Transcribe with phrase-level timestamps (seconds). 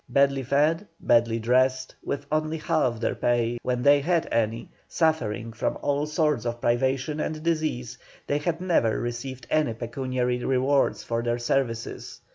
[0.09, 5.77] Badly fed, badly dressed, with only half their pay when they had any, suffering from
[5.83, 11.37] all sorts of privation and disease, they had never received any pecuniary reward for their
[11.37, 12.19] services.